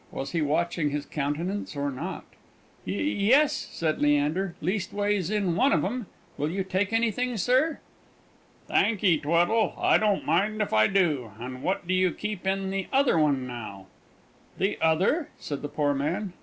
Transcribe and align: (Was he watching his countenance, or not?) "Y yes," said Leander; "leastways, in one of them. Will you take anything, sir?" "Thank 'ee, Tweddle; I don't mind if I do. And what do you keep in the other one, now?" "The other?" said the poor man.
(Was 0.11 0.31
he 0.31 0.41
watching 0.41 0.89
his 0.89 1.05
countenance, 1.05 1.75
or 1.75 1.91
not?) 1.91 2.25
"Y 2.87 2.93
yes," 2.93 3.53
said 3.53 4.01
Leander; 4.01 4.55
"leastways, 4.59 5.29
in 5.29 5.55
one 5.55 5.71
of 5.71 5.83
them. 5.83 6.07
Will 6.39 6.49
you 6.49 6.63
take 6.63 6.91
anything, 6.91 7.37
sir?" 7.37 7.79
"Thank 8.65 9.03
'ee, 9.03 9.19
Tweddle; 9.19 9.75
I 9.77 9.99
don't 9.99 10.25
mind 10.25 10.59
if 10.59 10.73
I 10.73 10.87
do. 10.87 11.33
And 11.39 11.61
what 11.61 11.87
do 11.87 11.93
you 11.93 12.09
keep 12.09 12.47
in 12.47 12.71
the 12.71 12.87
other 12.91 13.19
one, 13.19 13.45
now?" 13.45 13.85
"The 14.57 14.79
other?" 14.81 15.29
said 15.37 15.61
the 15.61 15.69
poor 15.69 15.93
man. 15.93 16.33